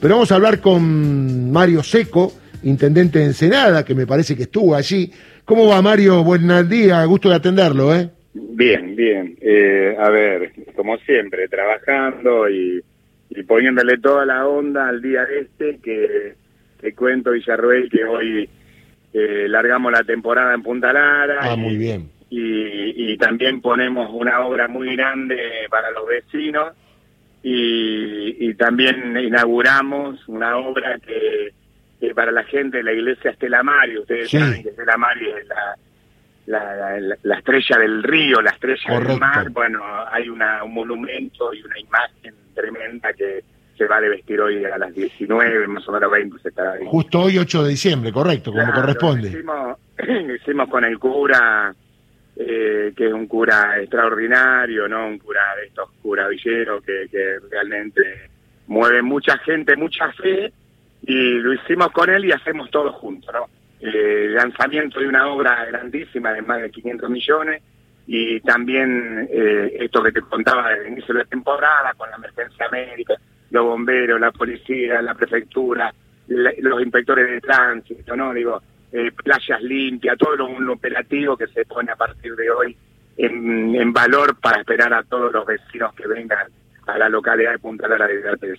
[0.00, 2.30] Pero vamos a hablar con Mario Seco,
[2.62, 5.10] intendente de Ensenada, que me parece que estuvo allí.
[5.44, 6.22] ¿Cómo va Mario?
[6.22, 8.08] Buen día, gusto de atenderlo, ¿eh?
[8.32, 9.36] Bien, bien.
[9.40, 12.80] Eh, a ver, como siempre, trabajando y,
[13.48, 16.34] poniéndole toda la onda al día este, que
[16.80, 18.48] te cuento, Villarruel, que hoy
[19.12, 21.38] eh, largamos la temporada en Punta Lara.
[21.40, 22.08] Ah, muy bien.
[22.30, 25.36] Y, y también ponemos una obra muy grande
[25.68, 26.68] para los vecinos
[27.42, 31.52] y, también inauguramos una obra que,
[32.14, 35.46] para la gente de la iglesia Estela Mario, ustedes saben que Estela Mario es
[36.46, 41.62] la, la, estrella del río, la estrella del mar, bueno, hay una, un monumento y
[41.62, 43.44] una imagen tremenda que
[43.76, 47.20] se va a vestir hoy a las 19, más o menos 20 se estará Justo
[47.20, 49.28] hoy 8 de diciembre, correcto, como corresponde.
[49.28, 49.78] Hicimos,
[50.40, 51.72] hicimos con el cura
[52.38, 55.08] eh, que es un cura extraordinario, ¿no?
[55.08, 58.30] Un cura de estos curavilleros que, que realmente
[58.68, 60.52] mueve mucha gente, mucha fe,
[61.02, 63.46] y lo hicimos con él y hacemos todo juntos, ¿no?
[63.80, 67.62] Eh, lanzamiento de una obra grandísima de más de 500 millones
[68.08, 72.16] y también eh, esto que te contaba desde el inicio de la temporada con la
[72.16, 73.14] emergencia médica,
[73.50, 75.92] los bomberos, la policía, la prefectura,
[76.26, 78.32] los inspectores de tránsito, ¿no?
[78.34, 78.60] Digo,
[78.92, 82.76] eh, playas limpias, todo lo, un operativo que se pone a partir de hoy
[83.18, 86.46] en, valor para esperar a todos los vecinos que vengan
[86.86, 88.58] a la localidad de Punta Lara de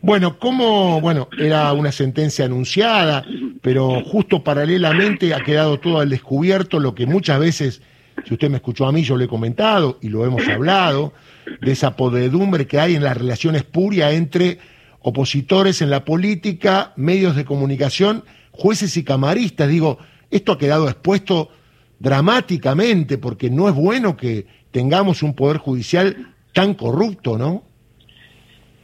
[0.00, 1.00] Bueno, ¿cómo?
[1.00, 3.24] Bueno, era una sentencia anunciada,
[3.60, 7.82] pero justo paralelamente ha quedado todo al descubierto lo que muchas veces,
[8.24, 11.12] si usted me escuchó a mí, yo le he comentado y lo hemos hablado,
[11.60, 14.58] de esa podredumbre que hay en las relaciones purias entre
[15.00, 18.24] opositores en la política, medios de comunicación
[18.58, 19.68] jueces y camaristas.
[19.68, 19.98] Digo,
[20.30, 21.50] esto ha quedado expuesto
[21.98, 27.62] dramáticamente porque no es bueno que tengamos un poder judicial tan corrupto, ¿no?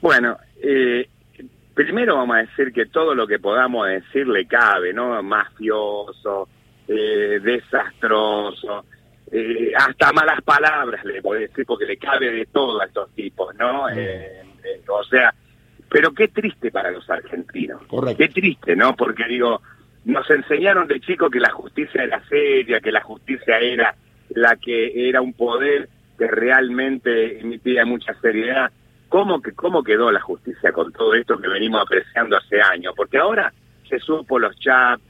[0.00, 1.08] Bueno, eh,
[1.74, 5.20] primero vamos a decir que todo lo que podamos decir le cabe, ¿no?
[5.22, 6.48] Mafioso,
[6.86, 8.84] eh, desastroso,
[9.30, 13.54] eh, hasta malas palabras le puedo decir porque le cabe de todo a estos tipos,
[13.56, 13.88] ¿no?
[13.88, 14.90] Mm.
[14.90, 15.34] o sea,
[15.94, 17.80] pero qué triste para los argentinos.
[17.86, 18.18] Correcto.
[18.18, 18.96] Qué triste, ¿no?
[18.96, 19.62] Porque digo,
[20.04, 23.94] nos enseñaron de chico que la justicia era seria, que la justicia era
[24.30, 25.88] la que era un poder
[26.18, 28.72] que realmente emitía mucha seriedad.
[29.08, 32.92] ¿Cómo, que, ¿Cómo quedó la justicia con todo esto que venimos apreciando hace años?
[32.96, 33.52] Porque ahora
[33.88, 35.00] se supo los chats,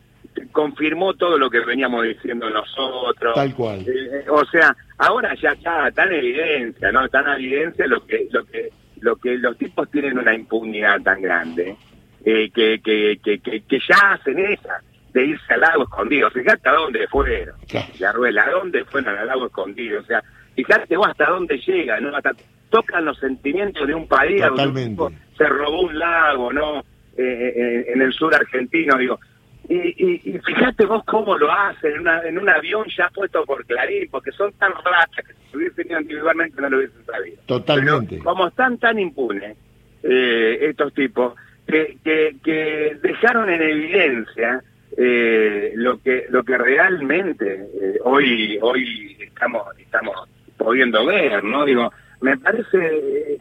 [0.53, 3.34] confirmó todo lo que veníamos diciendo nosotros.
[3.34, 3.81] Tal cual.
[3.89, 7.09] Eh, o sea, ahora ya está tan evidencia, ¿no?
[7.09, 8.71] Tan evidencia lo que, lo que
[9.04, 11.76] lo que los tipos tienen una impunidad tan grande
[12.25, 14.81] eh, que, que, que, que, ya hacen esa
[15.12, 16.31] de irse al lago escondido.
[16.31, 17.54] Fíjate a dónde fueron,
[17.98, 20.00] la rueda, a dónde fueron al lago escondido.
[20.00, 20.22] O sea,
[20.56, 22.16] fíjate vos hasta dónde llega, ¿no?
[22.16, 22.32] Hasta
[22.70, 26.81] tocan los sentimientos de un país donde se robó un lago, ¿no?
[27.16, 29.21] Eh, eh, en el sur argentino, digo.
[29.69, 33.65] Y, y, fíjate vos cómo lo hacen en, una, en un avión ya puesto por
[33.66, 37.37] Clarín, porque son tan rachas que si se hubiesen ido individualmente no lo hubiesen sabido.
[37.47, 38.19] Totalmente.
[38.19, 39.56] como están tan impunes
[40.03, 41.34] eh, estos tipos,
[41.66, 44.62] que, que, dejaron en evidencia
[44.97, 50.15] eh, lo que lo que realmente eh, hoy hoy estamos estamos
[50.56, 51.65] pudiendo ver, ¿no?
[51.65, 53.41] Digo, me parece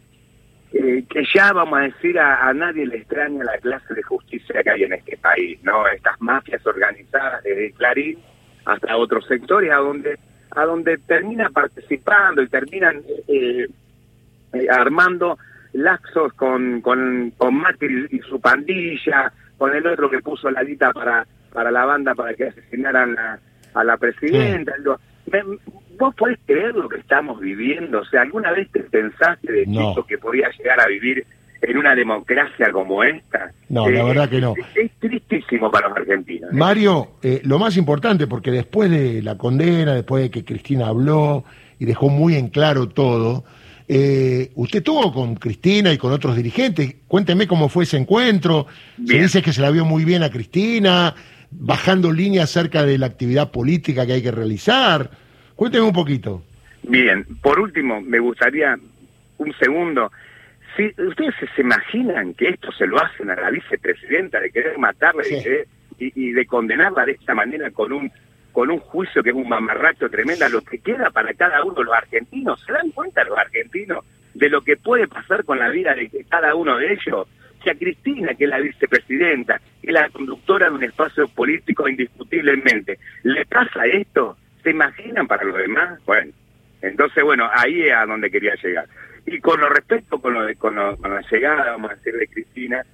[0.73, 4.69] eh, que ya vamos a decir a, nadie le extraña la clase de justicia que
[4.71, 5.87] hay en este país, ¿no?
[5.87, 8.17] Estas mafias organizadas desde Clarín
[8.65, 10.17] hasta otros sectores a donde
[10.55, 13.67] a donde termina participando y terminan eh,
[14.53, 15.37] eh, armando
[15.73, 20.91] laxos con, con, con Macri y su pandilla, con el otro que puso la dita
[20.91, 24.73] para, para la banda para que asesinaran a, la presidenta.
[25.97, 28.01] ¿Vos podés creer lo que estamos viviendo?
[28.01, 31.25] O sea, ¿alguna vez te pensaste de chico que podía llegar a vivir
[31.63, 33.51] en una democracia como esta?
[33.69, 34.53] No, la eh, verdad que no.
[34.75, 36.51] Es, tristísimo para los argentinos.
[36.51, 36.55] ¿eh?
[36.55, 41.43] Mario, eh, lo más importante, porque después de la condena, después de que Cristina habló
[41.79, 43.43] y dejó muy en claro todo,
[43.87, 46.95] usted estuvo con Cristina y con otros dirigentes.
[47.07, 48.67] Cuénteme cómo fue ese encuentro.
[49.05, 51.13] Se dice que se la vio muy bien a Cristina,
[51.51, 55.11] bajando líneas acerca de la actividad política que hay que realizar.
[55.55, 56.43] Cuénteme un poquito.
[56.83, 58.77] Bien, por último, me gustaría
[59.37, 60.11] un segundo.
[60.75, 65.23] Si ustedes se imaginan que esto se lo hacen a la vicepresidenta de querer matarla
[65.99, 68.11] y, de condenarla de esta manera con un
[68.51, 71.85] con un juicio que es un mamarracho tremenda, lo que queda para cada uno de
[71.85, 74.05] los argentinos, ¿se dan cuenta los argentinos
[74.35, 77.27] de lo que puede pasar con la vida de cada uno de ellos?
[77.63, 81.89] Si a Cristina, que es la vicepresidenta, que es la conductora de un espacio político
[81.89, 85.99] indiscutiblemente, le pasa esto, ¿Se imaginan para los demás?
[86.05, 86.31] Bueno,
[86.81, 88.87] entonces, bueno, ahí es a donde quería llegar.
[89.25, 92.85] Y con lo respecto con, lo de, con, la llegada, vamos a decir, de Cristina,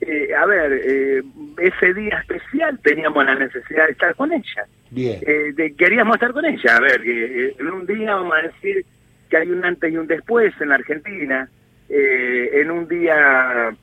[0.00, 1.22] eh, a ver, eh,
[1.58, 4.66] ese día especial teníamos la necesidad de estar con ella.
[4.90, 5.20] Bien.
[5.26, 6.76] Eh, queríamos estar con ella.
[6.76, 8.84] A ver, que en un día vamos a decir
[9.30, 11.48] que hay un antes y un después en la Argentina.
[11.88, 13.74] en un día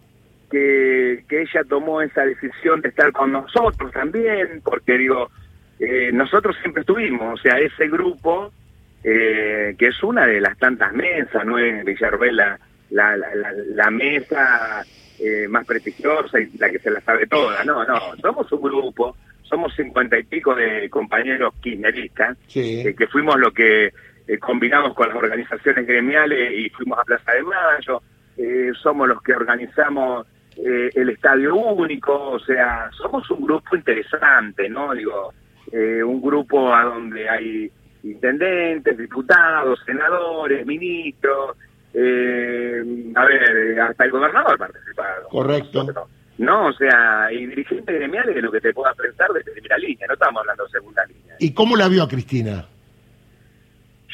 [0.49, 5.29] que, que ella tomó esa decisión de estar con nosotros también, porque digo,
[6.13, 8.51] nosotros siempre estuvimos, o sea, ese grupo,
[9.03, 11.57] que es una de las tantas mesas, ¿no?
[11.57, 12.59] En Villarruel la,
[12.91, 14.83] la, mesa
[15.19, 17.63] eh, más prestigiosa y la que se la sabe toda.
[17.63, 23.39] No, no, somos un grupo, somos cincuenta y pico de compañeros kirchneristas, eh, que fuimos
[23.39, 23.91] lo que
[24.27, 28.01] eh, combinamos con las organizaciones gremiales y fuimos a Plaza de Mayo,
[28.81, 30.25] somos los que organizamos
[30.55, 34.93] el Estadio Único, o sea, somos un grupo interesante, ¿no?
[34.93, 35.33] Digo,
[35.71, 37.71] un grupo a donde hay
[38.03, 41.57] intendentes, diputados, senadores, ministros,
[41.93, 42.83] eh,
[43.15, 45.27] a ver, hasta el gobernador participado.
[45.29, 46.07] Correcto.
[46.37, 50.07] No, o sea, y dirigente gremial es lo que te pueda pensar de primera línea,
[50.07, 51.35] no estamos hablando de segunda línea.
[51.39, 52.65] ¿Y cómo la vio a Cristina?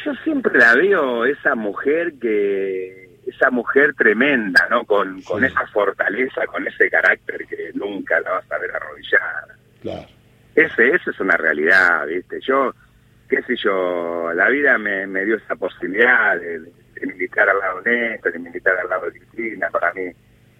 [0.03, 4.85] Yo siempre la veo esa mujer que, esa mujer tremenda, ¿no?
[4.85, 9.55] Con, con esa fortaleza, con ese carácter que nunca la vas a ver arrodillada.
[9.81, 10.07] Claro.
[10.55, 12.39] Ese, esa es una realidad, ¿viste?
[12.41, 12.73] Yo,
[13.27, 16.71] qué sé yo, la vida me, me dio esa posibilidad de
[17.05, 20.11] militar al lado de Néstor, el militar al lado de Cristina, para mí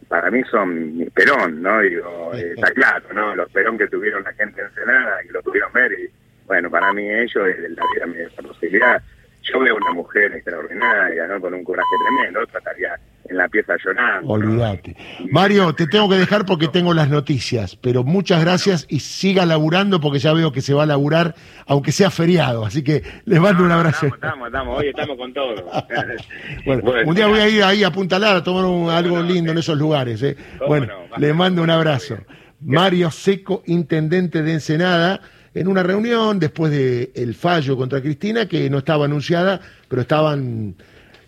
[0.07, 1.81] para mí son mis perón, ¿no?
[1.81, 3.35] Digo, eh, está claro, ¿no?
[3.35, 6.09] Los perón que tuvieron la gente en Senada, y lo tuvieron ver, y
[6.45, 9.01] bueno, para mí ellos, la vida me dio esa posibilidad.
[9.43, 11.41] Yo veo una mujer extraordinaria, ¿no?
[11.41, 12.97] Con un coraje tremendo, trataría
[13.29, 14.29] en la pieza llorando.
[14.31, 14.95] Olvídate.
[15.29, 19.99] Mario, te tengo que dejar porque tengo las noticias, pero muchas gracias y siga laburando
[19.99, 21.35] porque ya veo que se va a laburar,
[21.65, 22.65] aunque sea feriado.
[22.65, 24.07] Así que les mando un abrazo.
[24.07, 25.55] Estamos, estamos, hoy estamos con todo.
[26.65, 29.57] bueno, un día voy a ir ahí a Punta Lara a tomar algo lindo en
[29.57, 30.21] esos lugares.
[30.23, 30.35] ¿eh?
[30.67, 30.87] Bueno,
[31.17, 32.17] les mando un abrazo.
[32.59, 35.21] Mario Seco, intendente de Ensenada,
[35.53, 40.75] en una reunión después del fallo contra Cristina, que no estaba anunciada, pero estaban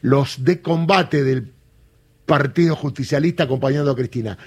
[0.02, 1.52] los de combate del
[2.30, 4.38] Partido Justicialista acompañando a Cristina.